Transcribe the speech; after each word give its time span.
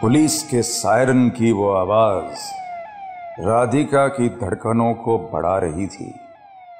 Police 0.00 0.42
के 0.42 0.62
siren 0.62 1.28
की 1.28 1.52
वो 1.52 1.70
आवाज़ 1.70 3.40
राधिका 3.40 4.06
की 4.08 4.28
धड़कनों 4.28 4.94
को 4.94 5.18
बढ़ा 5.32 5.58
रही 5.58 5.86
थी। 5.86 6.14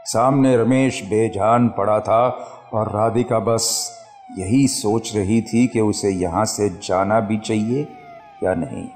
सामने 0.05 0.57
रमेश 0.57 1.03
बेजान 1.05 1.69
पड़ा 1.69 2.01
था 2.01 2.27
और 2.73 2.89
राधिका 2.89 3.39
बस 3.39 3.67
यही 4.39 4.67
सोच 4.69 5.17
रही 5.17 5.43
थी 5.43 5.67
कि 5.67 5.81
उसे 5.81 6.11
यहाँ 6.11 6.45
से 6.45 6.69
जाना 6.69 7.21
भी 7.21 7.39
चाहिए 7.39 7.89
या 8.45 8.55
नहीं। 8.55 8.89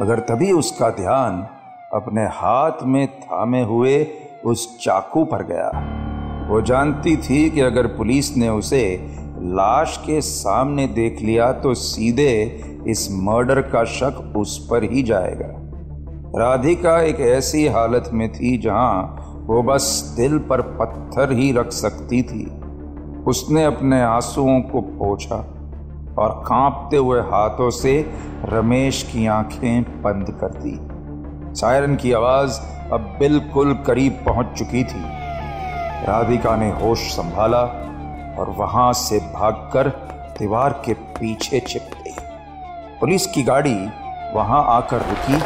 मगर 0.00 0.20
तभी 0.20 0.52
उसका 0.52 0.90
ध्यान 0.90 1.46
अपने 1.92 2.24
हाथ 2.24 2.82
में 2.82 3.06
थामे 3.20 3.62
हुए 3.62 4.06
उस 4.44 4.78
चाकू 4.84 5.24
पर 5.24 5.42
गया। 5.42 5.70
वो 6.50 6.60
जानती 6.60 7.16
थी 7.16 7.50
कि 7.50 7.60
अगर 7.60 7.86
पुलिस 7.86 8.36
ने 8.36 8.48
उसे 8.48 9.10
लाश 9.38 9.96
के 9.96 10.20
सामने 10.20 10.86
देख 10.86 11.20
लिया 11.20 11.52
तो 11.52 11.74
सीधे 11.74 12.60
इस 12.88 13.08
मर्डर 13.12 13.60
का 13.60 13.84
शक 13.84 14.34
उस 14.36 14.68
पर 14.70 14.84
ही 14.84 15.02
जाएगा। 15.02 15.60
राधिका 16.40 17.00
एक 17.00 17.20
ऐसी 17.20 17.66
हालत 17.66 18.10
में 18.12 18.32
थी 18.32 18.58
जहाँ 18.58 19.20
वो 19.46 19.62
बस 19.62 20.14
दिल 20.16 20.38
पर 20.38 20.60
पत्थर 20.60 21.32
ही 21.32 21.52
रख 21.52 21.70
सकती 21.72 22.22
थी। 22.22 22.60
उसने 23.26 23.64
अपने 23.64 24.02
आंसुओं 24.02 24.60
को 24.60 24.80
पोछा 24.80 25.36
और 26.18 26.42
कांपते 26.46 26.96
हुए 26.96 27.20
हाथों 27.20 27.70
से 27.70 28.12
रमेश 28.44 29.02
की 29.02 29.26
आँखें 29.26 30.02
बंद 30.02 30.38
कर 30.40 30.48
दी। 30.48 30.78
सायरन 31.54 31.96
की 31.96 32.12
आवाज़ 32.12 32.60
अब 32.92 33.16
बिल्कुल 33.18 33.74
करीब 33.74 34.12
पहुँच 34.12 34.46
चुकी 34.58 34.84
थी। 34.84 35.02
राधिका 36.08 36.56
ने 36.56 36.70
होश 36.70 36.98
संभाला 36.98 37.62
और 38.38 38.54
वहाँ 38.58 38.92
से 38.92 39.18
भागकर 39.18 39.88
दीवार 40.38 40.82
के 40.86 40.94
पीछे 40.94 41.60
छिप 41.60 41.82
पुलिस 43.04 43.26
की 43.26 43.42
गाड़ी 43.42 43.74
वहाँ 44.34 44.64
आकर 44.66 44.98
रुकी 44.98 45.36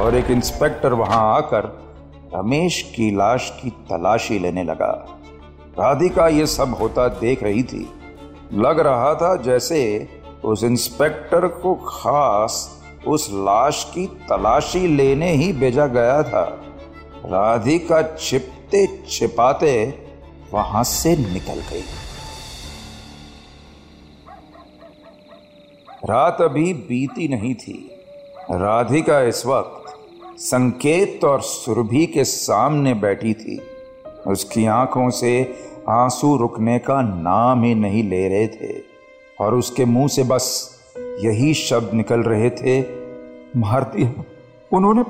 और 0.00 0.14
एक 0.14 0.30
इंस्पेक्टर 0.30 0.92
वहाँ 0.92 1.36
आकर 1.36 1.64
रमेश 2.34 2.92
की 2.96 3.10
लाश 3.16 3.52
की 3.62 3.70
तलाशी 3.70 4.38
लेने 4.38 4.64
लगा। 4.64 5.20
राधिका 5.80 6.28
ये 6.28 6.46
सब 6.46 6.74
होता 6.80 7.08
देख 7.08 7.42
रही 7.42 7.62
थी। 7.62 7.94
लग 8.52 8.80
रहा 8.80 9.14
था 9.14 9.36
जैसे 9.36 10.08
उस 10.44 10.64
इंस्पेक्टर 10.64 11.46
को 11.46 11.74
खास 11.74 12.82
उस 13.06 13.30
लाश 13.32 13.84
की 13.94 14.06
तलाशी 14.06 14.86
लेने 14.86 15.30
ही 15.30 15.52
भेजा 15.52 15.86
गया 15.86 16.22
था। 16.22 16.44
राधिका 17.26 18.16
छिपते 18.16 19.04
छिपाते 19.08 20.04
वहाँ 20.52 20.84
से 20.84 21.16
निकल 21.16 21.60
गई। 21.72 21.84
रात 26.04 26.40
अभी 26.40 26.74
बीती 26.74 27.28
नहीं 27.28 27.54
थी। 27.54 27.90
राधिका 28.50 29.20
इस 29.20 29.46
वक्त 29.46 29.96
संकेत 30.38 31.24
और 31.24 31.40
सुरभि 31.40 32.06
के 32.06 32.24
सामने 32.24 32.94
बैठी 32.94 33.34
थी। 33.34 33.60
उसकी 34.26 34.66
आँखों 34.66 35.10
से 35.10 35.54
आँसू 35.88 36.36
रुकने 36.36 36.78
का 36.78 37.02
नाम 37.02 37.62
ही 37.62 37.74
नहीं 37.74 38.04
ले 38.04 38.28
रहे 38.28 38.46
थे 38.48 38.82
और 39.40 39.54
उसके 39.54 39.84
मुँह 39.84 40.08
से 40.08 40.22
बस 40.22 40.70
यही 40.98 41.54
शब्द 41.54 41.94
निकल 41.94 42.20
रहे 42.20 42.50
थे, 42.50 42.80
मार 43.60 43.92
दिया। 43.96 44.24
उन्होंने 44.72 45.04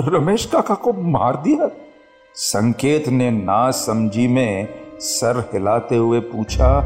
रमेश 0.00 0.46
काका 0.46 0.74
को 0.74 0.92
मार 0.92 1.36
दिया। 1.36 1.70
संकेत 2.34 3.08
ने 3.08 3.30
ना 3.30 3.70
समझी 3.70 4.28
में 4.28 4.68
सर 5.00 5.50
हिलाते 5.52 5.96
हुए 5.96 6.20
पूछा, 6.20 6.80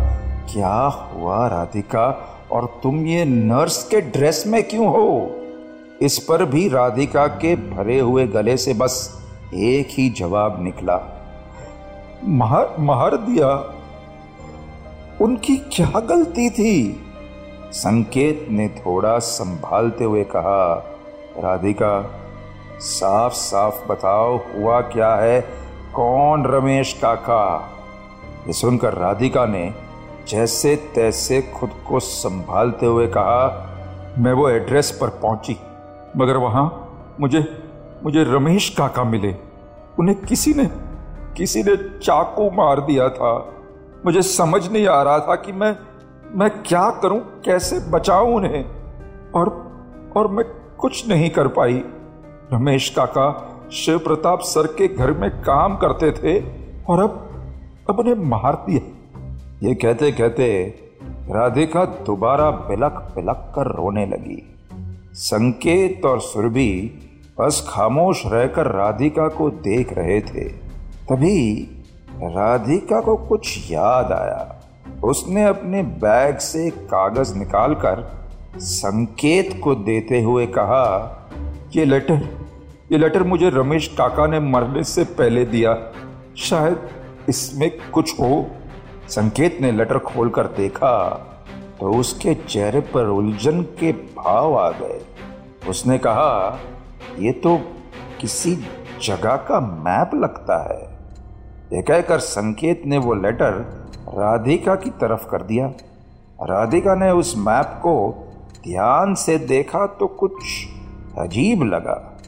क्या 0.53 0.77
हुआ 0.79 1.49
राधिका? 1.49 2.35
और 2.53 2.81
तुम 2.83 3.07
ये 3.07 3.25
नर्स 3.25 3.89
के 3.89 4.01
ड्रेस 4.01 4.45
में 4.47 4.63
क्यों 4.63 4.87
हो? 4.87 5.31
इस 6.03 6.19
पर 6.19 6.45
भी 6.45 6.69
राधिका 6.69 7.27
के 7.27 7.57
भरे 7.57 8.01
हुए 8.01 8.27
गले 8.27 8.57
से 8.57 8.75
बस 8.75 9.23
एक 9.55 9.89
ही 9.91 10.11
जवाब 10.11 10.65
निकला। 10.65 11.01
मार 12.25 12.77
मार 12.79 13.17
दिया। 13.17 13.75
उनकी 15.21 15.57
क्या 15.57 16.01
गलती 16.01 16.51
थी? 16.51 17.05
संकेत 17.73 18.47
ने 18.51 18.69
थोड़ा 18.69 19.19
संभालते 19.19 20.05
हुए 20.05 20.25
कहा, 20.25 20.75
राधिका 21.39 22.11
साफ़ 22.81 23.33
साफ़ 23.33 23.89
बताओ 23.89 24.37
हुआ 24.37 24.81
क्या 24.81 25.15
है? 25.15 25.41
कौन 25.95 26.45
रमेश 26.45 26.93
काका? 26.93 27.71
ये 28.47 28.53
सुनकर 28.53 28.95
राधिका 28.95 29.47
ने 29.47 29.75
जैसे 30.29 30.77
तैसे 30.95 31.43
खुद 31.43 31.71
को 31.89 32.01
संभालते 32.01 32.87
हुए 32.87 33.07
कहा, 33.07 33.65
मैं 34.19 34.33
वो 34.33 34.49
एड्रेस 34.49 34.99
पर 35.01 35.09
पहुँची, 35.09 35.57
मगर 36.17 36.37
वहाँ 36.37 36.85
मुझे 37.21 37.63
मुझे 38.05 38.25
रमेश 38.25 38.69
काका 38.69 39.05
मिले। 39.05 39.35
उन्हें 39.99 40.21
किसी 40.21 40.55
ने 40.55 40.71
किसी 41.37 41.63
ने 41.63 41.77
चाकू 41.77 42.51
मार 42.51 42.81
दिया 42.81 43.09
था। 43.09 43.53
मुझे 44.07 44.23
समझ 44.23 44.69
नहीं 44.69 44.87
आ 44.87 45.03
रहा 45.03 45.19
था 45.19 45.35
कि 45.35 45.53
मैं 45.53 45.77
मैं 46.35 46.51
क्या 46.63 46.91
करूँ, 46.91 47.21
कैसे 47.21 47.79
बचाऊं 47.79 48.35
उन्हें। 48.35 48.65
और 49.35 49.69
और 50.17 50.29
मैं 50.29 50.45
कुछ 50.79 51.09
नहीं 51.09 51.31
कर 51.31 51.49
पाई। 51.49 51.85
रमेश 52.53 52.91
काका 52.91 53.55
शिव 53.73 53.99
प्रताप 53.99 54.41
सर 54.41 54.67
के 54.67 54.89
घर 54.89 55.13
में 55.13 55.31
काम 55.31 55.77
करते 55.77 56.13
थे 56.13 56.41
और 56.89 57.03
अब 57.03 57.31
अब 57.91 57.99
उन्हें 57.99 58.15
मार 58.15 58.55
दिया। 58.55 58.98
ये 59.63 59.75
कहते 59.75 60.13
कहते 60.13 60.75
राधिका 61.07 61.85
दोबारा 61.85 62.51
बिलक 62.51 63.13
बिलक 63.17 63.53
कर 63.57 63.67
रोने 63.67 64.07
लगी। 64.07 64.57
संकेत 65.13 66.05
और 66.05 66.21
सुरभि 66.21 66.99
बस 67.41 67.67
खामोश 67.69 68.23
रहकर 68.27 68.67
राधिका 68.67 69.29
को 69.29 69.51
देख 69.51 69.93
रहे 69.93 70.21
थे। 70.21 70.45
तभी 71.09 71.69
राधिका 72.23 73.01
को 73.01 73.17
कुछ 73.17 73.73
याद 73.73 74.13
आया। 74.13 74.61
उसने 75.05 75.45
अपने 75.45 75.83
बैग 75.83 76.37
से 76.37 76.71
कागज़ 76.71 77.35
निकालकर 77.35 78.27
संकेत 78.57 79.61
को 79.65 79.75
देते 79.75 80.23
हुए 80.23 80.47
कहा, 80.47 81.15
ये 81.77 81.85
लेटर 81.85 82.47
ये 82.93 82.99
लेटर 82.99 83.23
मुझे 83.23 83.51
रमेश 83.51 83.89
काका 83.89 84.27
ने 84.27 84.41
मरने 84.41 84.83
से 84.83 85.05
पहले 85.05 85.45
दिया। 85.45 85.93
शायद 86.37 86.89
इसमें 87.29 87.71
कुछ 87.93 88.21
हो। 88.21 88.47
संकेत 89.09 89.59
ने 89.61 89.73
लेटर 89.73 89.99
खोलकर 89.99 90.47
देखा 90.47 91.09
तो 91.81 91.91
उसके 91.91 92.35
चेहरे 92.35 92.81
पर 92.81 93.07
उलझन 93.07 93.63
के 93.63 93.93
भाव 93.93 94.59
आ 94.59 94.71
गए। 94.71 95.01
उसने 95.69 95.99
कहा, 95.99 96.59
ये 97.19 97.33
तो 97.33 97.57
किसी 98.21 98.55
जगह 99.03 99.37
का 99.37 99.61
मैप 99.61 100.11
लगता 100.15 100.57
है। 100.65 100.83
यह 101.73 101.83
कहकर 101.83 102.19
संकेत 102.19 102.83
ने 102.87 102.99
वो 102.99 103.15
लेटर 103.15 103.53
राधिका 104.09 104.75
की 104.75 104.91
तरफ़ 104.91 105.29
कर 105.29 105.43
दिया। 105.43 105.67
राधिका 106.43 106.95
ने 106.95 107.11
उस 107.11 107.35
मैप 107.39 107.75
को 107.79 107.95
ध्यान 108.65 109.15
से 109.15 109.39
देखा 109.39 109.87
तो 109.87 110.07
कुछ 110.07 110.35
अजीब 111.19 111.63
लगा। 111.63 112.19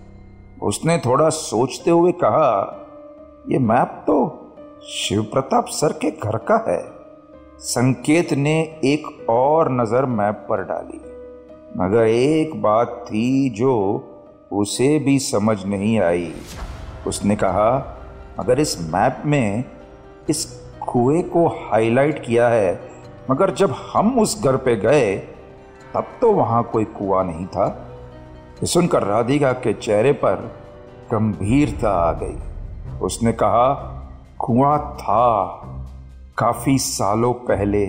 उसने 0.63 0.99
थोड़ा 0.99 1.29
सोचते 1.29 1.91
हुए 1.91 2.13
कहा 2.13 2.51
यह 3.49 3.61
मैप 3.61 4.05
तो 4.07 4.17
शिव 4.89 5.23
प्रताप 5.23 5.67
सर 5.67 5.93
के 5.93 6.11
घर 6.11 6.37
का 6.37 6.65
है। 6.69 6.93
संकेत 7.59 8.33
ने 8.33 8.81
एक 8.85 9.31
और 9.31 9.73
नज़र 9.73 10.05
मैप 10.05 10.47
पर 10.51 10.63
डाली। 10.63 11.01
मगर 11.77 12.07
एक 12.07 12.63
बात 12.63 13.05
थी 13.07 13.51
जो 13.51 13.75
उसे 14.53 14.99
भी 14.99 15.19
समझ 15.19 15.65
नहीं 15.65 16.01
आई। 16.01 16.35
उसने 17.07 17.37
कहा 17.37 17.99
अगर 18.39 18.61
इस 18.61 18.81
मैप 18.95 19.23
में 19.27 19.65
इस 20.31 20.45
कुएँ 20.89 21.23
को 21.23 21.47
हाईलाइट 21.47 22.27
किया 22.27 22.49
है। 22.49 22.81
मगर 23.31 23.51
जब 23.51 23.75
हम 23.93 24.19
उस 24.19 24.45
घर 24.45 24.57
पे 24.57 24.77
गए, 24.77 25.17
तब 25.95 26.05
तो 26.21 26.33
वहाँ 26.33 26.63
कोई 26.63 26.85
कुआ 26.85 27.23
नहीं 27.23 27.47
था। 27.47 27.89
सुनकर 28.65 29.03
राधिका 29.03 29.53
के 29.53 29.73
चेहरे 29.73 30.13
पर 30.13 30.35
गंभीरता 31.13 31.91
आ 31.91 32.13
गई। 32.13 32.39
उसने 32.99 33.33
कहा 33.33 33.97
कुआँ 34.41 34.79
था 34.97 35.47
काफ़ी 36.39 36.79
सालों 36.79 37.33
पहले, 37.33 37.87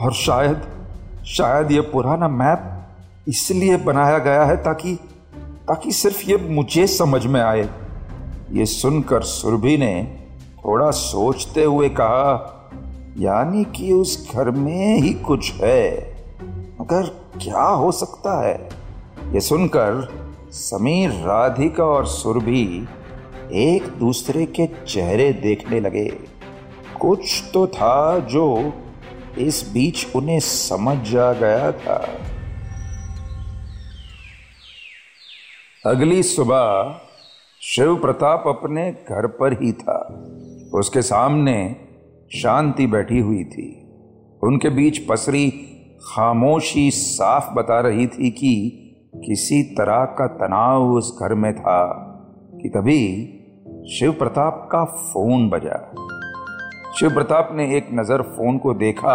और 0.00 0.12
शायद 0.12 0.62
शायद 1.26 1.72
ये 1.72 1.80
पुराना 1.80 2.28
मैप 2.28 2.64
इसलिए 3.28 3.76
बनाया 3.76 4.18
गया 4.18 4.44
है 4.44 4.56
ताकि 4.56 4.94
ताकि 5.68 5.92
सिर्फ़ 5.92 6.22
ये 6.26 6.36
मुझे 6.50 6.86
समझ 6.86 7.26
में 7.26 7.40
आए। 7.40 7.68
ये 8.52 8.66
सुनकर 8.66 9.22
सुरभि 9.22 9.76
ने 9.78 10.20
थोड़ा 10.64 10.90
सोचते 10.90 11.64
हुए 11.64 11.88
कहा, 11.88 12.54
यानी 13.18 13.64
कि 13.64 13.92
उस 13.92 14.32
घर 14.34 14.50
में 14.50 14.98
ही 14.98 15.12
कुछ 15.12 15.52
है, 15.52 15.90
मगर 16.80 17.02
क्या 17.40 17.62
हो 17.62 17.92
सकता 17.92 18.40
है? 18.46 18.68
ये 19.32 19.40
सुनकर 19.40 20.08
समीर, 20.52 21.10
राधिका 21.10 21.84
और 21.84 22.06
सुरभि 22.06 22.88
एक 23.52 23.82
दूसरे 23.86 24.46
के 24.46 24.66
चेहरे 24.66 25.32
देखने 25.32 25.80
लगे। 25.80 26.08
कुछ 27.00 27.44
तो 27.54 27.66
था 27.66 28.18
जो 28.18 28.72
इस 29.38 29.70
बीच 29.74 30.06
उन्हें 30.16 30.40
समझ 30.40 31.08
जा 31.08 31.32
गया 31.32 31.72
था। 31.72 32.08
अगली 35.86 36.22
सुबह 36.22 37.00
शिव 37.62 37.96
प्रताप 37.96 38.44
अपने 38.46 38.90
घर 38.90 39.26
पर 39.26 39.52
ही 39.52 39.72
था। 39.72 40.24
उसके 40.74 41.02
सामने 41.02 41.76
शांति 42.34 42.86
बैठी 42.86 43.18
हुई 43.18 43.44
थी। 43.44 43.88
उनके 44.42 44.70
बीच 44.70 44.98
पसरी 44.98 45.50
खामोशी 46.02 46.90
साफ़ 46.90 47.54
बता 47.54 47.80
रही 47.80 48.06
थी 48.06 48.30
कि 48.30 48.84
किसी 49.16 49.62
तरह 49.62 50.04
का 50.04 50.26
तनाव 50.26 50.90
उस 50.90 51.18
घर 51.22 51.34
में 51.34 51.56
था 51.56 52.04
कि 52.62 52.68
तभी 52.68 53.34
शिव 53.88 54.12
प्रताप 54.12 54.68
का 54.72 54.84
फ़ोन 54.84 55.48
बजा। 55.50 55.76
शिव 56.98 57.10
प्रताप 57.10 57.48
ने 57.52 57.64
एक 57.76 57.86
नज़र 57.92 58.22
फ़ोन 58.22 58.58
को 58.58 58.74
देखा 58.74 59.14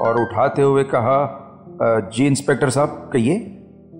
और 0.00 0.20
उठाते 0.22 0.62
हुए 0.62 0.84
कहा 0.84 2.08
जी 2.12 2.26
इंस्पेक्टर 2.26 2.70
साहब, 2.70 3.10
कहिए? 3.12 3.38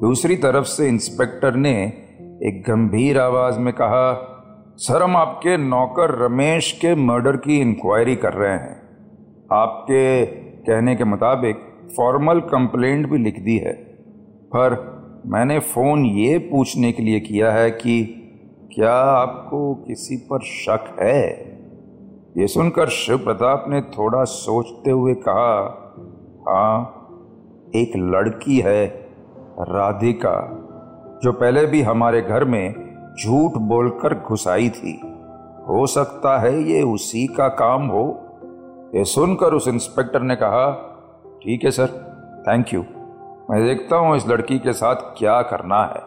दूसरी 0.01 0.37
तरफ़ 0.37 0.65
से 0.65 0.89
इंस्पेक्टर 0.89 1.55
ने 1.55 1.73
एक 2.43 2.63
गंभीर 2.69 3.21
आवाज़ 3.21 3.59
में 3.59 3.73
कहा, 3.73 4.13
सर, 4.79 5.03
हम 5.03 5.17
आपके 5.17 5.57
नौकर 5.57 6.15
रमेश 6.25 6.71
के 6.73 6.95
मर्डर 6.95 7.37
की 7.37 7.61
इंक्वायरी 7.61 8.17
कर 8.17 8.33
रहे 8.33 8.53
हैं। 8.53 8.77
आपके 9.53 10.27
कहने 10.27 10.97
के 10.97 11.05
मुताबिक 11.05 11.65
फॉर्मल 11.97 12.41
कंप्लेंट 12.41 13.09
भी 13.11 13.19
लिख 13.19 13.41
दी 13.41 13.57
है। 13.57 13.73
पर 14.53 14.79
मैंने 15.27 15.59
फ़ोन 15.59 16.05
ये 16.07 16.39
पूछने 16.39 16.93
के 16.93 17.03
लिए 17.03 17.21
किया 17.21 17.53
है 17.53 17.71
कि 17.71 18.23
क्या 18.75 18.95
आपको 18.95 19.75
किसी 19.75 20.17
पर 20.17 20.39
शक 20.41 20.97
है? 21.01 21.31
ये 22.39 22.47
सुनकर 22.47 22.89
शिव 22.89 23.19
प्रताप 23.19 23.65
ने 23.69 23.81
थोड़ा 23.81 24.25
सोचते 24.25 24.91
हुए 24.91 25.15
कहा 25.15 25.83
हाँ 26.49 26.93
एक 27.77 27.93
लड़की 27.97 28.59
है, 28.59 28.87
राधिका, 29.61 30.35
जो 31.23 31.33
पहले 31.33 31.67
भी 31.67 31.83
हमारे 31.83 32.23
घर 32.23 32.45
में 32.45 32.75
झूठ 33.25 33.53
बोलकर 33.53 34.15
घुसाई 34.15 34.69
थी। 34.71 35.01
हो 35.69 35.87
सकता 35.87 36.39
है 36.39 36.63
ये 36.63 36.83
उसी 36.83 37.27
का 37.27 37.49
काम 37.49 37.87
हो। 37.87 38.21
ये 38.95 39.05
सुनकर 39.05 39.47
उस 39.47 39.69
इंस्पेक्टर 39.69 40.21
ने 40.21 40.37
कहा, 40.37 40.73
ठीक 41.43 41.65
है 41.65 41.71
सर, 41.71 41.87
थैंक 42.49 42.75
यू। 42.75 42.85
मैं 43.51 43.65
देखता 43.65 43.97
हूँ 43.97 44.17
इस 44.17 44.29
लड़की 44.29 44.59
के 44.59 44.73
साथ 44.73 44.95
क्या 44.95 45.43
करना 45.43 45.85
है। 45.85 46.06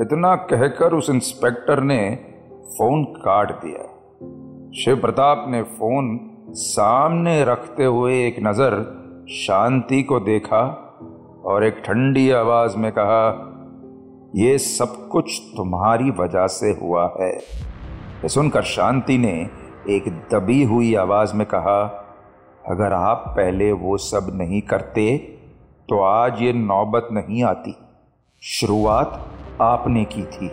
इतना 0.00 0.34
कहकर 0.50 0.92
उस 0.92 1.08
इंस्पेक्टर 1.10 1.80
ने 1.82 1.98
फ़ोन 2.68 3.02
काट 3.16 3.50
दिया। 3.64 3.82
शिव 4.74 5.00
प्रताप 5.00 5.44
ने 5.48 5.62
फ़ोन 5.62 6.18
सामने 6.50 7.44
रखते 7.44 7.84
हुए 7.84 8.14
एक 8.26 8.36
नज़र 8.42 8.76
शांति 9.30 10.02
को 10.02 10.20
देखा 10.20 10.62
और 11.44 11.64
एक 11.64 11.82
ठंडी 11.84 12.30
आवाज़ 12.30 12.76
में 12.76 12.90
कहा 12.92 13.26
यह 14.36 14.56
सब 14.58 15.08
कुछ 15.08 15.38
तुम्हारी 15.56 16.10
वजह 16.10 16.46
से 16.46 16.70
हुआ 16.72 17.04
है। 17.20 18.28
सुनकर 18.28 18.62
शांति 18.62 19.18
ने 19.18 19.34
एक 19.88 20.08
दबी 20.32 20.62
हुई 20.64 20.94
आवाज़ 20.94 21.34
में 21.34 21.46
कहा, 21.46 21.80
अगर 22.64 22.92
आप 22.92 23.24
पहले 23.28 23.70
वो 23.72 23.96
सब 23.96 24.30
नहीं 24.34 24.60
करते 24.62 25.16
तो 25.88 26.00
आज 26.00 26.42
ये 26.42 26.52
नौबत 26.52 27.08
नहीं 27.12 27.42
आती। 27.44 27.76
शुरुआत 28.42 29.24
आपने 29.60 30.04
की 30.04 30.22
थी। 30.22 30.52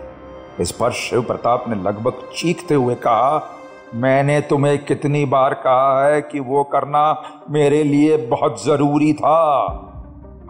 इस 0.60 0.72
पर 0.72 0.90
शिव 0.90 1.22
प्रताप 1.22 1.64
ने 1.68 1.74
लगभग 1.74 2.12
चीखते 2.36 2.74
हुए 2.74 2.94
कहा, 2.94 3.54
मैंने 3.94 4.40
तुम्हें 4.40 4.84
कितनी 4.84 5.24
बार 5.24 5.54
कहा 5.54 6.06
है 6.06 6.22
कि 6.22 6.40
वो 6.40 6.64
करना 6.64 7.22
मेरे 7.50 7.82
लिए 7.82 8.16
बहुत 8.16 8.64
ज़रूरी 8.64 9.12
था। 9.12 9.66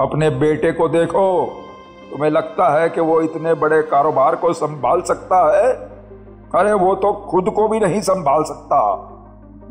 अपने 0.01 0.31
बेटे 0.31 0.73
को 0.73 0.89
देखो, 0.89 1.47
तुम्हें 2.11 2.31
लगता 2.31 2.81
है 2.81 2.89
कि 2.89 3.01
वो 3.01 3.21
इतने 3.21 3.55
बड़े 3.55 3.83
कारोबार 3.83 4.37
को 4.37 4.53
संभाल 4.53 5.01
सकता 5.01 5.57
है? 5.57 5.73
अरे, 6.55 6.73
वो 6.73 6.95
तो 6.95 7.13
खुद 7.13 7.51
को 7.51 7.69
भी 7.69 7.81
नहीं 7.81 8.01
संभाल 8.01 8.45
सकता। 8.45 9.11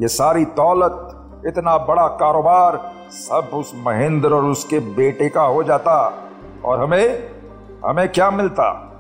ये 0.02 0.08
सारी 0.08 0.46
दौलत, 0.46 1.14
इतना 1.48 1.78
बड़ा 1.78 2.08
कारोबार 2.08 2.92
सब 3.10 3.50
उस 3.54 3.74
महेंद्र 3.76 4.34
और 4.34 4.44
उसके 4.44 4.80
बेटे 4.80 5.30
का 5.30 5.42
हो 5.42 5.64
जाता 5.64 6.14
और 6.66 6.84
हमें 6.84 7.37
हमें 7.86 8.10
क्या 8.10 8.32
मिलता? 8.32 8.94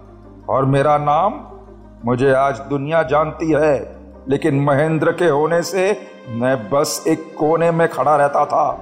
और 0.49 0.65
मेरा 0.65 0.97
नाम? 0.97 1.33
मुझे 2.05 2.33
आज 2.33 2.59
दुनिया 2.59 3.03
जानती 3.03 3.51
है, 3.51 3.95
लेकिन 4.29 4.61
महेंद्र 4.61 5.11
के 5.11 5.25
होने 5.25 5.61
से 5.61 6.07
मैं 6.29 6.69
बस 6.69 7.03
एक 7.07 7.35
कोने 7.37 7.71
में 7.71 7.87
खड़ा 7.87 8.15
रहता 8.15 8.45
था। 8.45 8.79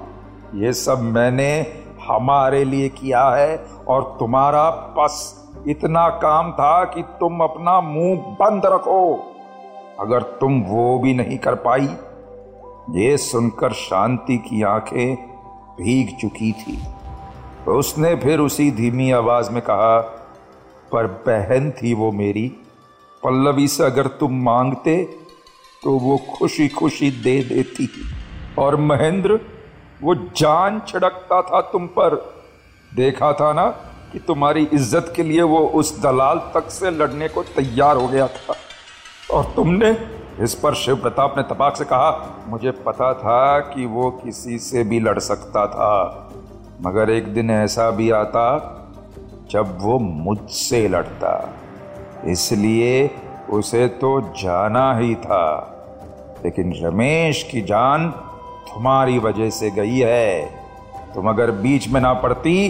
ये 0.56 0.74
सब 0.74 1.02
मैंने 1.02 1.74
हमारे 2.08 2.64
लिए 2.64 2.90
किया 2.90 3.30
है, 3.30 3.66
और 3.88 4.18
तुम्हारा 4.20 4.70
बस 4.70 5.46
इतना 5.68 6.10
काम 6.10 6.52
था 6.52 6.84
कि 6.84 7.02
तुम 7.02 7.42
अपना 7.42 7.82
मुँह 7.82 8.18
बंद 8.18 8.66
रखो। 8.66 9.36
अगर 10.00 10.22
तुम 10.22 10.62
वो 10.62 11.00
भी 11.00 11.14
नहीं 11.14 11.38
कर 11.38 11.56
पाई। 11.56 11.90
ये 12.90 13.18
सुनकर 13.18 13.72
शांति 13.72 14.38
की 14.38 14.64
आँखें 14.64 15.16
भीग 15.82 16.18
चुकी 16.18 16.52
थी। 16.52 16.95
उसने 17.72 18.16
फिर 18.16 18.40
उसी 18.40 18.70
धीमी 18.72 19.12
आवाज़ 19.12 19.50
में 19.52 19.62
कहा, 19.62 20.00
पर 20.92 21.08
बहन 21.28 21.72
थी 21.72 21.94
वो 21.94 22.12
मेरी। 22.12 22.48
पल्लवी 23.24 23.68
से 23.68 23.84
अगर 23.84 24.08
तुम 24.08 24.44
मांगते 24.44 25.04
तो 25.84 25.92
वो 25.92 26.18
खुशी 26.30 26.68
खुशी 26.68 27.10
दे 27.12 27.42
देती। 27.44 27.90
और 28.60 28.76
महेंद्र, 28.76 29.40
वो 30.04 30.16
जान 30.16 30.82
छिड़कता 30.88 31.42
था 31.42 31.62
तुम 31.62 31.88
पर। 31.88 32.16
देखा 32.92 33.32
था 33.34 33.52
ना 33.54 33.66
कि 34.12 34.20
तुम्हारी 34.20 34.68
इज़्ज़त 34.74 35.12
के 35.16 35.24
लिए 35.24 35.42
वो 35.42 35.60
उस 35.76 36.00
दलाल 36.02 36.38
तक 36.54 36.70
से 36.70 36.92
लड़ने 36.92 37.28
को 37.28 37.44
तैयार 37.44 37.98
हो 37.98 38.08
गया 38.08 38.28
था। 38.28 38.56
और 39.32 39.52
तुमने 39.56 39.92
इस 40.42 40.54
पर 40.56 40.74
शिव 40.74 40.96
प्रताप 40.96 41.38
ने 41.38 41.44
तपाक 41.44 41.76
से 41.78 41.86
कहा, 41.86 42.46
मुझे 42.48 42.72
पता 42.72 43.14
था 43.14 43.60
कि 43.60 43.86
वो 43.86 44.10
किसी 44.24 44.60
से 44.60 44.84
भी 44.84 45.00
लड़ 45.00 45.20
सकता 45.20 45.66
था। 45.68 46.25
मगर 46.82 47.10
एक 47.10 47.34
दिन 47.34 47.52
ऐसा 47.52 47.90
भी 47.92 48.10
आता 48.12 48.48
जब 49.52 49.78
वो 49.82 49.98
मुझसे 50.00 50.88
लड़ता। 50.88 51.54
इसलिए 52.28 53.10
उसे 53.50 53.88
तो 53.88 54.20
जाना 54.22 54.94
ही 54.98 55.16
था। 55.16 55.72
लेकिन 56.46 56.74
रमेश 56.84 57.44
की 57.44 57.62
जान 57.62 58.10
तुम्हारी 58.74 59.18
वजह 59.20 59.50
से 59.50 59.70
गई 59.72 59.98
है। 59.98 60.46
तुम 61.16 61.30
अगर 61.30 61.52
बीच 61.52 61.88
में 61.90 62.02
ना 62.02 62.14
पड़ती 62.14 62.70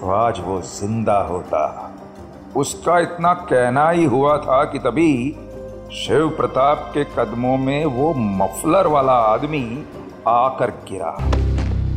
तो 0.00 0.10
आज 0.10 0.40
वो 0.40 0.60
ज़िंदा 0.60 1.18
होता। 1.20 1.64
उसका 2.56 2.98
इतना 2.98 3.32
कहना 3.34 3.88
ही 3.90 4.04
हुआ 4.04 4.36
था 4.38 4.62
कि 4.64 4.78
तभी 4.78 5.12
शिव 5.94 6.28
प्रताप 6.28 6.90
के 6.94 7.04
कदमों 7.16 7.56
में 7.58 7.84
वो 7.84 8.14
मफलर 8.14 8.86
वाला 8.86 9.12
आदमी 9.12 9.64
आकर 10.28 10.70
गिरा। 10.90 11.16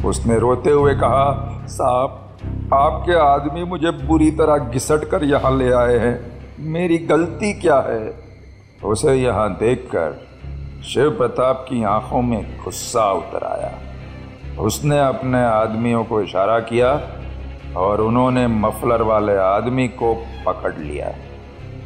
उसने 0.05 0.39
रोते 0.39 0.69
हुए 0.69 0.95
कहा, 0.95 1.57
साहब, 1.67 2.37
आपके 2.73 3.13
आदमी 3.13 3.63
मुझे 3.63 3.91
बुरी 3.91 4.31
तरह 4.31 4.57
घिसट 4.57 5.05
कर 5.05 5.23
यहाँ 5.23 5.57
ले 5.57 5.71
आए 5.71 5.97
हैं। 5.97 6.41
मेरी 6.59 6.97
गलती 6.97 7.53
क्या 7.53 7.79
है? 7.79 8.13
उसे 8.83 9.13
यहाँ 9.13 9.57
देखकर 9.57 10.27
शिव 10.83 11.09
प्रताप 11.09 11.65
की 11.69 11.83
आँखों 11.83 12.21
में 12.21 12.63
गुस्सा 12.63 13.11
उतर 13.11 13.43
आया। 13.43 13.71
उसने 14.59 14.99
अपने 14.99 15.43
आदमियों 15.43 16.03
को 16.03 16.21
इशारा 16.21 16.59
किया 16.59 17.01
और 17.77 18.01
उन्होंने 18.01 18.47
मफलर 18.47 19.01
वाले 19.01 19.35
आदमी 19.37 19.87
को 19.87 20.13
पकड़ 20.45 20.75
लिया। 20.77 21.11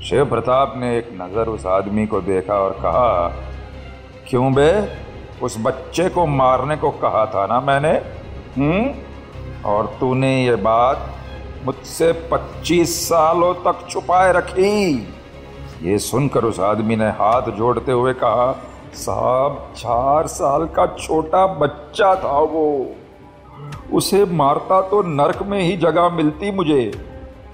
शिव 0.01 0.25
प्रताप 0.25 0.73
ने 0.77 0.97
एक 0.97 1.09
नज़र 1.21 1.47
उस 1.47 1.65
आदमी 1.65 2.05
को 2.07 2.21
देखा 2.21 2.53
और 2.53 2.71
कहा, 2.71 3.27
क्यों 4.29 4.53
बे? 4.53 5.04
उस 5.41 5.55
बच्चे 5.59 6.09
को 6.09 6.25
मारने 6.25 6.75
को 6.77 6.91
कहा 6.91 7.25
था 7.25 7.45
ना 7.45 7.61
मैंने? 7.61 7.91
हम्म? 8.61 8.95
और 9.69 9.93
तूने 9.99 10.45
ये 10.45 10.55
बात 10.55 11.09
मुझसे 11.65 12.13
25 12.13 13.09
सालों 13.09 13.53
तक 13.53 13.89
छुपाए 13.89 14.33
रखी। 14.33 15.07
ये 15.81 15.99
सुनकर 15.99 16.43
उस 16.43 16.59
आदमी 16.59 16.95
ने 16.95 17.09
हाथ 17.09 17.41
जोड़ते 17.41 17.91
हुए 17.91 18.13
कहा, 18.13 18.63
साहब, 18.93 19.73
चार 19.77 20.27
साल 20.27 20.65
का 20.65 20.87
छोटा 20.87 21.47
बच्चा 21.47 22.15
था 22.15 22.39
वो। 22.39 22.87
उसे 23.93 24.25
मारता 24.25 24.81
तो 24.81 25.01
नरक 25.01 25.43
में 25.43 25.59
ही 25.59 25.77
जगह 25.77 26.09
मिलती 26.09 26.51
मुझे। 26.51 26.91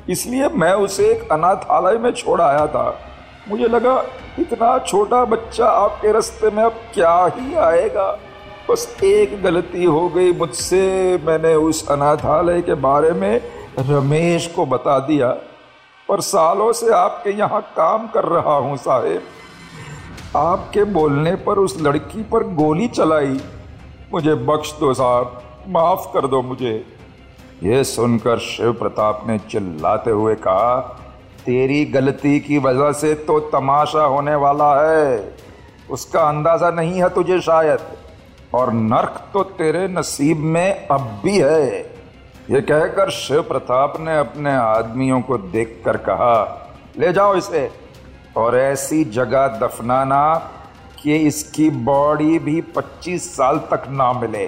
इसलिए 0.09 0.47
मैं 0.47 0.73
उसे 0.73 1.09
एक 1.09 1.31
अनाथालय 1.31 1.97
में 1.97 2.11
छोड़ 2.11 2.41
आया 2.41 2.67
था। 2.67 2.99
मुझे 3.49 3.67
लगा 3.67 4.03
इतना 4.39 4.77
छोटा 4.79 5.23
बच्चा 5.25 5.65
आपके 5.67 6.11
रास्ते 6.11 6.49
में 6.49 6.63
अब 6.63 6.79
क्या 6.93 7.13
ही 7.35 7.55
आएगा? 7.55 8.11
बस 8.69 8.97
एक 9.03 9.41
गलती 9.43 9.83
हो 9.83 10.07
गई 10.09 10.31
मुझसे। 10.33 11.17
मैंने 11.23 11.53
उस 11.55 11.87
अनाथालय 11.89 12.61
के 12.61 12.73
बारे 12.73 13.11
में 13.11 13.41
रमेश 13.79 14.47
को 14.47 14.65
बता 14.65 14.99
दिया 14.99 15.29
पर 16.09 16.21
सालों 16.21 16.71
से 16.73 16.93
आपके 16.93 17.29
यहाँ 17.29 17.61
काम 17.77 18.07
कर 18.07 18.25
रहा 18.25 18.55
हूँ 18.55 18.77
साहेब। 18.77 19.21
आपके 20.37 20.83
बोलने 20.83 21.35
पर 21.35 21.57
उस 21.57 21.77
लड़की 21.81 22.23
पर 22.23 22.43
गोली 22.55 22.87
चलाई। 22.87 23.39
मुझे 24.13 24.35
बख्श 24.35 24.73
दो 24.79 24.93
साहब, 24.93 25.41
माफ़ 25.67 26.13
कर 26.13 26.27
दो 26.27 26.41
मुझे। 26.41 26.73
यह 27.63 27.83
सुनकर 27.83 28.37
शिव 28.39 28.73
प्रताप 28.73 29.23
ने 29.27 29.37
चिल्लाते 29.39 30.11
हुए 30.11 30.35
कहा 30.35 30.97
तेरी 31.45 31.83
गलती 31.85 32.39
की 32.39 32.57
वजह 32.57 32.91
से 32.91 33.13
तो 33.23 33.39
तमाशा 33.49 34.03
होने 34.05 34.35
वाला 34.35 34.73
है। 34.81 35.33
उसका 35.89 36.21
अंदाज़ा 36.21 36.69
नहीं 36.71 37.01
है 37.01 37.09
तुझे 37.09 37.39
शायद। 37.41 37.79
और 38.53 38.71
नर्क 38.73 39.21
तो 39.33 39.43
तेरे 39.43 39.87
नसीब 39.87 40.37
में 40.37 40.87
अब 40.87 41.01
भी 41.23 41.37
है। 41.37 41.79
ये 42.49 42.61
कहकर 42.61 43.09
शिव 43.09 43.41
प्रताप 43.41 43.93
ने 43.99 44.17
अपने 44.17 44.55
आदमियों 44.55 45.21
को 45.21 45.37
देखकर 45.37 45.97
कहा, 45.97 46.37
ले 46.99 47.11
जाओ 47.13 47.35
इसे 47.35 47.69
और 48.37 48.57
ऐसी 48.57 49.03
जगह 49.11 49.47
दफनाना 49.59 50.33
कि 51.03 51.15
इसकी 51.17 51.69
बॉडी 51.69 52.39
भी 52.39 52.59
25 52.71 53.29
साल 53.35 53.57
तक 53.71 53.83
ना 53.89 54.11
मिले। 54.13 54.43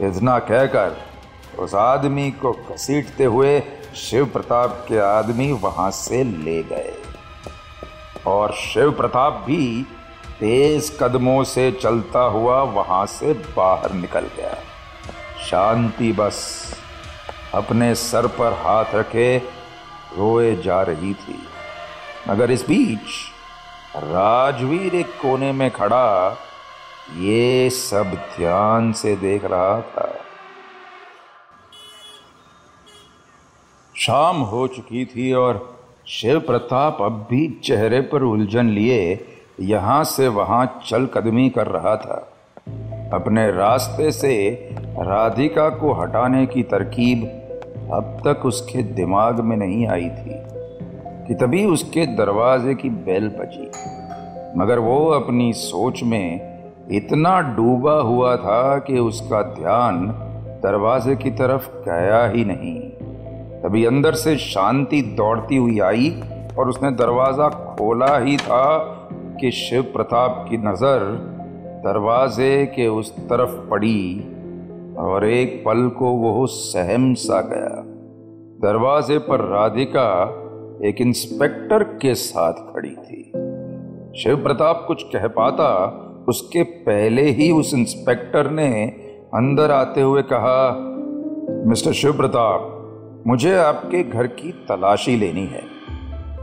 इतना 0.00 0.38
कहकर 0.40 0.96
उस 1.58 1.74
आदमी 1.74 2.30
को 2.30 2.52
घसीटते 2.52 3.24
हुए 3.24 3.58
शिव 3.96 4.26
प्रताप 4.26 4.84
के 4.88 4.98
आदमी 4.98 5.52
वहाँ 5.52 5.90
से 5.90 6.24
ले 6.24 6.62
गए। 6.62 6.94
और 8.26 8.52
शिव 8.52 8.92
प्रताप 8.92 9.32
भी 9.46 9.86
तेज 10.40 10.98
कदमों 11.00 11.44
से 11.44 11.72
चलता 11.72 12.18
हुआ 12.18 12.62
वहाँ 12.62 13.06
से 13.06 13.32
बाहर 13.32 13.92
निकल 13.92 14.20
गया। 14.20 14.54
शांति 15.46 16.12
बस 16.12 16.66
अपने 17.54 17.94
सर 17.94 18.26
पर 18.26 18.52
हाथ 18.52 18.84
रखे 18.94 19.38
रोए 20.18 20.56
जा 20.56 20.82
रही 20.82 21.14
थी। 21.14 21.38
मगर 22.28 22.50
इस 22.50 22.68
बीच 22.68 23.32
राजवीर 23.96 24.94
एक 24.94 25.06
कोने 25.06 25.52
में 25.52 25.70
खड़ा, 25.70 26.36
ये 27.16 27.70
सब 27.70 28.14
ध्यान 28.38 28.92
से 28.92 29.16
देख 29.16 29.44
रहा 29.44 29.80
था। 29.80 30.15
शाम 34.06 34.36
हो 34.36 34.66
चुकी 34.66 35.04
थी 35.04 35.32
और 35.32 35.76
शिव 36.06 36.40
प्रताप 36.40 36.98
अब 37.00 37.26
भी 37.30 37.60
चेहरे 37.64 38.00
पर 38.00 38.22
उलझन 38.22 38.66
लिए, 38.66 39.26
यहाँ 39.60 40.04
से 40.04 40.28
वहाँ 40.28 40.80
चल 40.86 41.06
कदमी 41.06 41.48
कर 41.48 41.66
रहा 41.66 41.96
था। 41.96 42.32
अपने 43.12 43.52
रास्ते 43.52 44.10
से 44.10 44.68
राधिका 44.98 45.68
को 45.68 45.92
हटाने 45.92 46.46
की 46.46 46.62
तरकीब 46.62 47.24
अब 47.92 48.22
तक 48.24 48.46
उसके 48.46 48.82
दिमाग 48.82 49.40
में 49.40 49.56
नहीं 49.56 49.86
आई 49.86 50.08
थी, 50.08 50.40
कि 51.26 51.34
तभी 51.34 51.64
उसके 51.64 52.06
दरवाजे 52.06 52.74
की 52.74 52.88
बेल 52.88 53.28
बजी। 53.28 53.70
मगर 54.58 54.78
वो 54.78 55.06
अपनी 55.10 55.52
सोच 55.52 56.02
में 56.02 56.60
इतना 56.92 57.40
डूबा 57.40 58.00
हुआ 58.00 58.36
था 58.36 58.78
कि 58.78 58.98
उसका 58.98 59.42
ध्यान 59.42 60.06
दरवाजे 60.62 61.16
की 61.16 61.30
तरफ़ 61.30 61.68
गया 61.68 62.26
ही 62.26 62.44
नहीं। 62.44 62.90
तभी 63.66 63.84
अंदर 63.84 64.14
से 64.14 64.36
शांति 64.36 65.02
दौड़ती 65.02 65.56
हुई 65.56 65.78
आई 65.80 66.22
और 66.58 66.68
उसने 66.68 66.90
दरवाज़ा 66.90 67.48
खोला 67.48 68.18
ही 68.18 68.36
था 68.36 68.78
कि 69.40 69.50
शिव 69.50 69.82
प्रताप 69.82 70.46
की 70.50 70.56
नज़र 70.56 71.00
दरवाजे 71.84 72.66
के 72.66 72.88
उस 72.88 73.10
तरफ़ 73.16 73.70
पड़ी 73.70 74.20
और 74.98 75.26
एक 75.26 75.62
पल 75.66 75.88
को 75.88 76.10
वो 76.10 76.46
सहम 76.46 77.14
सा 77.14 77.40
गया। 77.40 77.82
दरवाजे 78.62 79.18
पर 79.18 79.40
राधिका 79.40 80.08
एक 80.88 81.00
इंस्पेक्टर 81.00 81.82
के 81.82 82.14
साथ 82.14 82.52
खड़ी 82.52 82.94
थी। 82.96 83.22
शिव 84.22 84.36
प्रताप 84.42 84.84
कुछ 84.88 85.02
कह 85.02 85.26
पाता, 85.26 85.68
उसके 86.28 86.62
पहले 86.62 87.22
ही 87.22 87.52
उस 87.52 87.74
इंस्पेक्टर 87.74 88.50
ने 88.50 88.86
अंदर 89.34 89.70
आते 89.70 90.00
हुए 90.00 90.22
कहा, 90.22 90.76
मिस्टर 91.68 91.92
शिव 91.92 92.16
प्रताप 92.16 92.72
मुझे 93.26 93.56
आपके 93.56 94.02
घर 94.02 94.26
की 94.26 94.52
तलाशी 94.52 95.16
लेनी 95.16 95.46
है। 95.46 95.62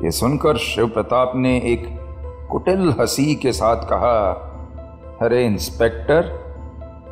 ये 0.03 0.11
सुनकर 0.11 0.57
शिव 0.57 0.87
प्रताप 0.87 1.31
ने 1.35 1.57
एक 1.57 1.99
कुटिल 2.51 2.93
हँसी 2.99 3.35
के 3.35 3.51
साथ 3.51 3.75
कहा, 3.75 4.31
अरे 5.21 5.45
इंस्पेक्टर, 5.45 6.21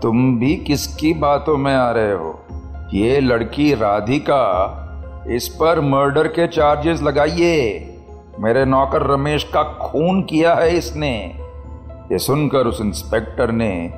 तुम 0.02 0.40
भी 0.40 0.56
किसकी 0.56 1.14
बातों 1.14 1.58
में 1.58 1.76
आ 1.76 1.92
रहे 1.92 2.14
हो? 2.14 2.40
ये 2.94 3.20
लड़की 3.20 3.74
राधिका, 3.74 4.78
इस 5.28 5.48
पर 5.48 5.82
मर्डर 5.82 6.28
के 6.28 6.48
चार्जेस 6.48 7.02
लगाइए। 7.02 7.88
मेरे 8.40 8.66
नौकर 8.66 9.02
रमेश 9.02 9.44
का 9.44 9.64
खून 9.64 10.22
किया 10.22 10.56
है 10.56 10.78
इसने। 10.78 11.34
ये 12.12 12.18
सुनकर 12.18 12.68
उस 12.68 12.82
इंस्पेक्टर 12.82 13.52
ने 13.52 13.94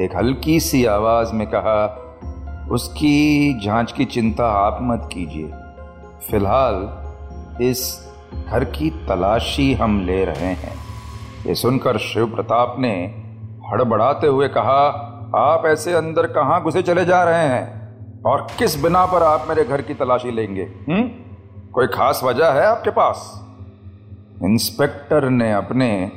एक 0.00 0.16
हल्की 0.16 0.60
सी 0.60 0.84
आवाज़ 0.84 1.32
में 1.32 1.46
कहा 1.46 2.06
उसकी 2.70 3.54
जाँच 3.64 3.92
की 3.92 4.04
चिंता 4.04 4.46
आप 4.46 4.78
मत 4.82 5.08
कीजिए। 5.12 5.52
फ़िलहाल 6.30 6.90
इस 7.62 8.10
घर 8.48 8.64
की 8.64 8.90
तलाशी 8.90 9.74
हम 9.74 10.06
ले 10.06 10.24
रहे 10.24 10.46
हैं। 10.46 10.74
ये 11.46 11.54
सुनकर 11.54 11.98
शिव 11.98 12.26
प्रताप 12.26 12.76
ने 12.78 13.06
हड़बड़ाते 13.72 14.26
हुए 14.26 14.48
कहा, 14.48 15.06
आप 15.36 15.62
ऐसे 15.66 15.92
अंदर 15.92 16.26
कहाँ 16.26 16.62
घुसे 16.62 16.82
चले 16.82 17.04
जा 17.04 17.24
रहे 17.24 17.48
हैं? 17.48 17.80
और 18.22 18.46
किस 18.58 18.82
बिना 18.82 19.06
पर 19.06 19.22
आप 19.22 19.46
मेरे 19.48 19.64
घर 19.64 19.82
की 19.82 19.94
तलाशी 19.94 20.30
लेंगे 20.30 20.62
हुँ? 20.62 21.02
कोई 21.72 21.86
खास 21.86 22.20
वजह 22.24 22.46
है 22.46 22.66
आपके 22.66 22.90
पास? 22.90 23.46
इंस्पेक्टर 24.44 25.30
ने 25.30 25.52
अपने 25.52 26.12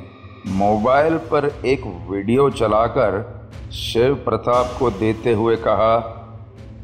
मोबाइल 0.48 1.16
पर 1.18 1.62
एक 1.66 2.08
वीडियो 2.10 2.50
चलाकर 2.50 3.44
शिव 3.72 4.14
प्रताप 4.14 4.70
को 4.78 4.90
देते 4.90 5.32
हुए 5.32 5.56
कहा 5.56 6.13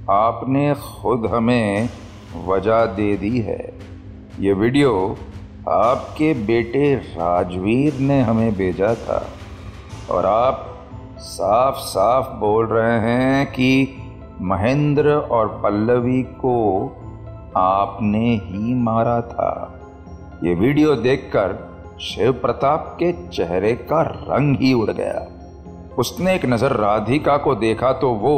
आपने 0.09 0.75
खुद 0.75 1.27
हमें 1.27 1.89
वजह 2.47 2.85
दे 2.85 3.17
दी 3.17 3.39
है। 3.39 3.73
ये 4.41 4.53
वीडियो 4.53 5.17
आपके 5.69 6.33
बेटे 6.35 6.95
राजवीर 6.95 7.99
ने 7.99 8.21
हमें 8.21 8.55
भेजा 8.55 8.95
था 8.95 9.27
और 10.11 10.27
आप 10.27 10.67
साफ़ 11.19 11.77
साफ़ 11.77 12.29
बोल 12.29 12.67
रहे 12.67 12.99
हैं 13.01 13.47
कि 13.47 13.97
महेंद्र 14.41 15.11
और 15.11 15.49
पल्लवी 15.65 16.23
को 16.23 16.57
आपने 17.57 18.35
ही 18.37 18.75
मारा 18.75 19.21
था। 19.21 19.53
ये 20.45 20.55
वीडियो 20.55 20.95
देखकर 20.95 21.59
शिव 22.01 22.33
प्रताप 22.33 22.97
के 23.03 23.13
चेहरे 23.29 23.75
का 23.75 24.03
रंग 24.03 24.57
ही 24.57 24.73
उड़ 24.73 24.91
गया। 24.91 25.27
उसने 25.99 26.35
एक 26.35 26.47
नज़र 26.47 26.73
राधिका 26.73 27.37
को 27.37 27.55
देखा 27.55 27.93
तो 27.93 28.11
वो 28.11 28.37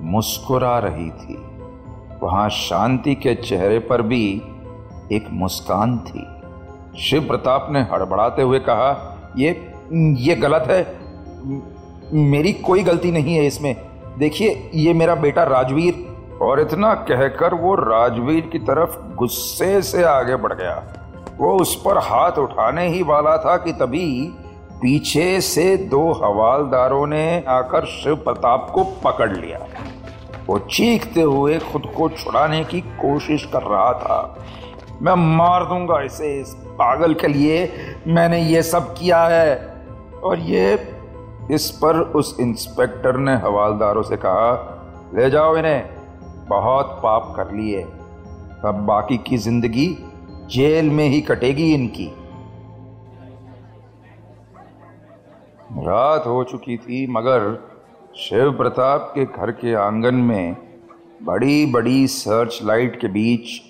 मुस्कुरा 0.00 0.78
रही 0.78 1.10
थी। 1.10 1.42
वहाँ 2.22 2.48
शांति 2.48 3.14
के 3.14 3.34
चेहरे 3.34 3.78
पर 3.78 4.02
भी 4.02 4.42
एक 5.12 5.26
मुस्कान 5.30 5.98
थी। 5.98 6.26
शिव 7.02 7.26
प्रताप 7.26 7.68
ने 7.70 7.80
हड़बड़ाते 7.80 8.42
हुए 8.42 8.58
कहा, 8.58 9.16
ये 9.36 9.72
ये 10.22 10.34
गलत 10.34 10.64
है। 10.70 10.98
मेरी 12.12 12.52
कोई 12.52 12.82
गलती 12.82 13.12
नहीं 13.12 13.34
है 13.34 13.46
इसमें। 13.46 13.76
देखिए, 14.18 14.70
ये 14.74 14.94
मेरा 14.94 15.14
बेटा 15.14 15.44
राजवीर। 15.44 16.10
और 16.42 16.60
इतना 16.60 16.94
कहकर 16.94 17.54
वो 17.54 17.74
राजवीर 17.74 18.40
की 18.40 18.58
तरफ़ 18.58 19.14
गुस्से 19.14 19.82
से 19.82 20.02
आगे 20.02 20.36
बढ़ 20.36 20.52
गया। 20.52 20.82
वो 21.38 21.58
उस 21.58 21.82
पर 21.82 21.98
हाथ 21.98 22.32
उठाने 22.32 22.88
ही 22.88 23.02
वाला 23.02 23.36
था 23.36 23.56
कि 23.56 23.72
तभी 23.72 24.34
पीछे 24.82 25.40
से 25.40 25.76
दो 25.76 26.12
हवालदारों 26.12 27.06
ने 27.06 27.44
आकर 27.48 27.84
शिव 27.84 28.16
प्रताप 28.16 28.70
को 28.74 28.84
पकड़ 28.84 29.36
लिया। 29.36 29.58
वो 30.50 30.58
चीखते 30.58 31.22
हुए 31.22 31.58
खुद 31.58 31.82
को 31.96 32.08
छुड़ाने 32.08 32.64
की 32.64 32.80
कोशिश 32.80 33.44
कर 33.44 33.62
रहा 33.62 33.92
था। 33.92 34.44
मैं 35.02 35.36
मार 35.36 35.64
दूँगा 35.64 36.00
इसे, 36.00 36.40
इस 36.40 36.54
पागल 36.54 37.14
के 37.14 37.28
लिए 37.28 37.72
मैंने 38.06 38.42
ये 38.42 38.62
सब 38.62 38.94
किया 38.94 39.24
है। 39.24 39.74
और 40.24 40.38
ये, 40.38 40.92
इस 41.50 41.70
पर 41.70 42.00
उस 42.00 42.36
इंस्पेक्टर 42.40 43.16
ने 43.16 43.36
हवालदारों 43.36 44.02
से 44.02 44.16
कहा, 44.16 44.76
ले 45.14 45.30
जाओ 45.30 45.56
इन्हें, 45.56 45.90
बहुत 46.48 47.00
पाप 47.02 47.32
कर 47.36 47.52
लिए। 47.52 47.82
अब 48.64 48.74
बाकी 48.74 49.18
की 49.18 49.36
ज़िंदगी 49.36 49.98
जेल 50.50 50.90
में 50.90 51.08
ही 51.08 51.20
कटेगी 51.20 51.74
इनकी। 51.74 52.12
रात 55.86 56.26
हो 56.26 56.44
चुकी 56.44 56.76
थी, 56.76 57.06
मगर 57.06 57.69
शिव 58.16 58.52
प्रताप 58.52 59.12
के 59.14 59.24
घर 59.24 59.50
के 59.50 59.74
आँगन 59.74 60.14
में 60.14 60.56
बड़ी 61.22 61.66
बड़ी 61.66 62.06
सर्च 62.06 62.58
लाइट 62.62 63.00
के 63.00 63.08
बीच 63.08 63.60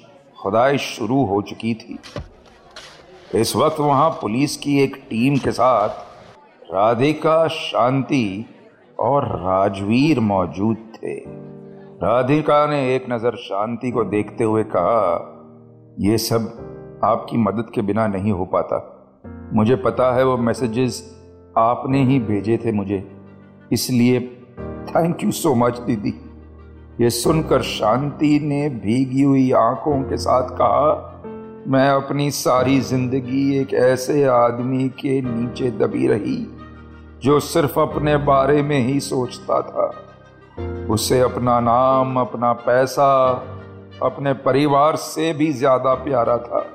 खुदाई 0.43 0.79
शुरू 0.79 1.25
हो 1.25 1.43
चुकी 1.43 1.75
थी। 1.75 1.99
इस 3.35 3.57
वक्त 3.57 3.81
वहाँ 3.81 4.11
पुलिस 4.11 4.57
की 4.57 4.81
एक 4.81 4.97
टीम 5.11 5.37
के 5.37 5.51
साथ 5.51 5.89
राधिका, 6.73 7.47
शांति 7.49 8.47
और 8.99 9.25
राजवीर 9.25 10.21
मौजूद 10.21 10.77
थे। 10.77 11.15
राधिका 12.07 12.67
ने 12.67 12.97
एक 12.97 13.07
नज़र 13.11 13.37
शांति 13.37 13.91
को 13.91 14.05
देखते 14.05 14.45
हुए 14.45 14.65
कहा 14.65 15.37
यह 16.01 16.17
सब 16.17 17.01
आपकी 17.05 17.37
मदद 17.37 17.71
के 17.75 17.83
बिना 17.83 18.07
नहीं 18.07 18.33
हो 18.33 18.45
पाता। 18.45 18.83
मुझे 19.53 19.77
पता 19.77 20.13
है 20.15 20.25
वो 20.25 20.37
मैसेजेस 20.37 21.19
आपने 21.59 22.05
ही 22.05 22.19
भेजे 22.19 22.57
थे 22.57 22.73
मुझे। 22.73 23.20
इसलिए 23.73 24.21
थैंक 24.89 25.25
यू 25.25 25.31
सो 25.33 25.55
मच 25.55 25.79
दीदी। 25.79 26.15
ये 27.00 27.11
सुनकर 27.11 27.62
शांति 27.62 28.39
ने 28.41 28.69
भीगी 28.69 29.23
हुई 29.23 29.50
आँखों 29.53 30.00
के 30.03 30.17
साथ 30.17 30.49
कहा, 30.50 31.07
मैं 31.67 31.89
अपनी 31.89 32.31
सारी 32.31 32.81
ज़िंदगी 32.81 33.57
एक 33.57 33.75
ऐसे 33.75 34.25
आदमी 34.25 34.89
के 34.89 35.21
नीचे 35.23 35.71
दबी 35.71 36.07
रही, 36.07 36.37
जो 37.23 37.39
सिर्फ़ 37.41 37.79
अपने 37.81 38.17
बारे 38.17 38.62
में 38.62 38.79
ही 38.79 39.00
सोचता 39.00 39.61
था। 39.62 39.91
उसे 40.91 41.21
अपना 41.21 41.59
नाम, 41.61 42.17
अपना 42.21 42.53
पैसा, 42.53 43.11
अपने 44.03 44.33
परिवार 44.33 44.97
से 44.97 45.33
भी 45.33 45.53
ज़्यादा 45.53 45.95
प्यारा 45.95 46.37
था। 46.39 46.67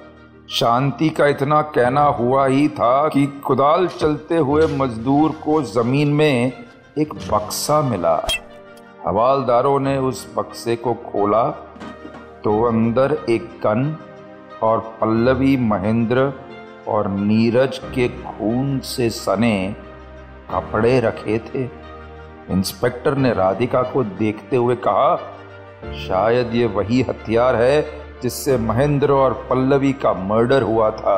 शांति 0.49 1.09
का 1.09 1.27
इतना 1.27 1.61
कहना 1.61 2.03
हुआ 2.03 2.45
ही 2.45 2.67
था 2.69 3.07
कि 3.07 3.25
कुदाल 3.45 3.87
चलते 3.87 4.37
हुए 4.37 4.67
मजदूर 4.77 5.31
को 5.45 5.61
ज़मीन 5.63 6.07
में 6.07 6.51
एक 6.95 7.13
बक्सा 7.13 7.81
मिला। 7.81 8.15
हवालदारों 9.05 9.79
ने 9.79 9.97
उस 9.99 10.27
बक्से 10.35 10.75
को 10.75 10.93
खोला 11.03 11.43
तो 12.43 12.51
अंदर 12.63 13.17
एक 13.29 13.49
कन 13.65 13.95
और 14.63 14.79
पल्लवी 15.01 15.55
महेंद्र 15.63 16.31
और 16.87 17.07
नीरज 17.09 17.77
के 17.95 18.07
खून 18.07 18.79
से 18.85 19.09
सने 19.09 19.75
कपड़े 20.51 20.99
रखे 20.99 21.37
थे। 21.45 21.63
इंस्पेक्टर 22.49 23.17
ने 23.17 23.33
राधिका 23.33 23.81
को 23.83 24.03
देखते 24.03 24.55
हुए 24.55 24.75
कहा, 24.77 25.15
शायद 26.07 26.55
ये 26.55 26.65
वही 26.69 27.01
हथियार 27.01 27.55
है 27.55 27.81
जिससे 28.21 28.57
महेंद्र 28.59 29.11
और 29.13 29.33
पल्लवी 29.49 29.93
का 29.95 30.13
मर्डर 30.23 30.63
हुआ 30.63 30.89
था। 30.93 31.17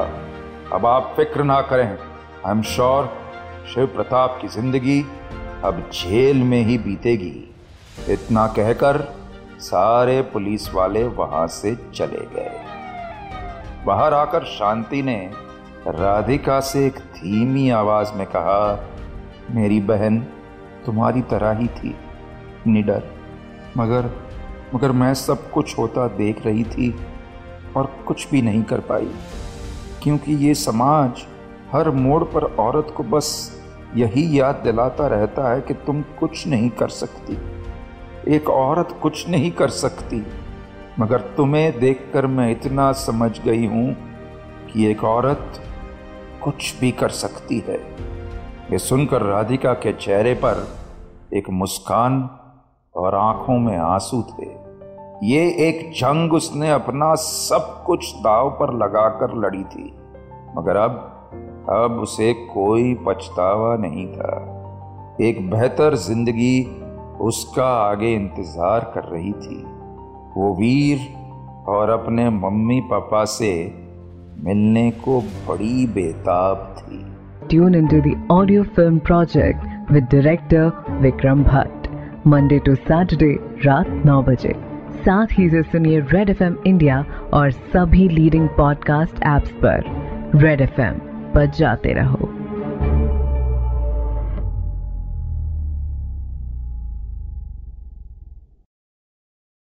अब 0.74 0.86
आप 0.86 1.13
फ़िक्र 1.17 1.43
ना 1.43 1.62
करें। 1.63 1.88
I 1.88 2.51
am 2.51 2.62
sure 2.65 3.13
Shiv 3.74 3.86
Pratap 3.86 4.38
की 4.41 4.48
ज़िंदगी 4.50 5.00
अब 5.67 5.89
जेल 5.93 6.38
में 6.38 6.62
ही 6.62 6.77
बीतेगी। 6.77 7.55
इतना 8.09 8.47
कहकर 8.47 9.15
सारे 9.59 10.21
पुलिस 10.21 10.74
वाले 10.74 11.03
वहाँ 11.03 11.47
से 11.47 11.75
चले 11.75 12.25
गए। 12.36 12.62
बाहर 13.86 14.13
आकर 14.13 14.43
शांति 14.43 15.01
ने 15.01 15.31
राधिका 15.88 16.59
से 16.59 16.86
एक 16.88 16.93
धीमी 16.93 17.69
आवाज़ 17.69 18.13
में 18.13 18.27
कहा, 18.27 18.89
मेरी 19.51 19.79
बहन, 19.79 20.19
तुम्हारी 20.86 21.21
तरह 21.21 21.51
ही 21.51 21.67
थी, 21.67 21.95
निडर। 22.67 23.03
मगर 23.77 24.12
मगर 24.75 24.91
मैं 24.91 25.13
सब 25.13 25.51
कुछ 25.51 25.77
होता 25.77 26.07
देख 26.07 26.45
रही 26.45 26.63
थी 26.63 26.95
और 27.77 27.86
कुछ 28.07 28.29
भी 28.29 28.41
नहीं 28.41 28.63
कर 28.63 28.79
पाई। 28.79 29.12
क्योंकि 30.03 30.33
ये 30.33 30.53
समाज 30.53 31.12
हर 31.71 31.89
मोड़ 31.89 32.24
पर 32.24 32.43
औरत 32.43 32.93
को 32.97 33.03
बस 33.03 33.56
यही 33.96 34.39
याद 34.39 34.56
दिलाता 34.56 35.08
रहता 35.08 35.51
है 35.51 35.62
कि 35.62 35.74
तुम 35.74 36.01
कुछ 36.01 36.48
नहीं 36.48 36.70
कर 36.70 36.88
सकती। 36.88 37.38
एक 38.36 38.50
औरत 38.50 39.00
कुछ 39.01 39.29
नहीं 39.29 39.51
कर 39.51 39.70
सकती। 39.70 40.27
मगर 41.00 41.22
तुम्हें 41.22 41.79
देखकर 41.79 42.27
मैं 42.27 42.51
इतना 42.51 42.91
समझ 42.91 43.41
गई 43.41 43.65
हूँ 43.65 43.96
कि 44.74 44.86
एक 44.86 45.03
औरत 45.03 45.62
कुछ 46.44 46.79
भी 46.79 46.91
कर 46.91 47.10
सकती 47.10 47.63
है। 47.67 47.77
ये 48.72 48.77
सुनकर 48.77 49.22
राधिका 49.22 49.74
के 49.74 49.94
चेहरे 49.94 50.34
पर 50.34 50.67
एक 51.34 51.50
मुस्कान 51.50 52.29
और 52.96 53.15
आँखों 53.15 53.60
में 53.60 53.77
आँसू 53.77 54.22
थे। 54.22 54.67
ये 55.24 55.67
एक 55.70 55.91
जंग 55.91 56.34
उसने 56.34 56.72
अपना 56.72 57.15
सब 57.15 57.84
कुछ 57.86 58.15
दाव 58.15 58.50
पर 58.50 58.74
लगाकर 58.74 59.36
लड़ी 59.36 59.63
थी। 59.63 59.96
मगर 60.58 60.75
अब 60.75 61.13
अब 61.69 62.00
उसे 62.01 62.33
कोई 62.33 62.93
पछतावा 63.07 63.75
नहीं 63.77 64.07
था। 64.07 65.17
एक 65.21 65.50
बेहतर 65.50 65.95
ज़िंदगी 65.95 66.63
उसका 67.21 67.65
आगे 67.65 68.13
इंतज़ार 68.13 68.91
कर 68.95 69.03
रही 69.03 69.31
थी। 69.31 69.63
वो 70.38 70.53
वीर 70.55 71.00
और 71.69 71.89
अपने 71.89 72.29
मम्मी 72.29 72.79
पापा 72.81 73.25
से 73.25 73.51
मिलने 74.44 74.92
को 74.92 75.22
बड़ी 75.22 75.87
बेताब 75.87 76.75
थी। 76.79 77.05
Tune 77.48 77.75
in 77.75 77.87
to 77.87 77.98
audio 78.35 78.63
film 78.77 79.00
project 79.11 79.65
with 79.92 80.07
director 80.13 80.63
Vikram 81.01 81.44
Bhatt. 81.44 81.89
Monday 82.27 82.59
to 82.59 82.75
Saturday, 82.87 83.35
रात 83.65 83.89
नौ 84.05 84.22
बजे। 84.22 84.53
साथ 85.05 85.27
ही 85.31 85.50
से 85.50 85.63
सुनिए 85.63 86.00
रेड 86.00 86.29
एफ़ 86.29 86.44
इंडिया 86.44 87.05
और 87.33 87.51
सभी 87.51 88.09
लीडिंग 88.09 88.48
पॉडकास्ट 88.50 89.24
ऐप्स 89.24 89.51
पर। 89.51 89.83
रेड 90.35 90.61
एफ़ 90.61 91.06
पर 91.33 91.46
जाते 91.46 91.94
रहो। 91.94 92.36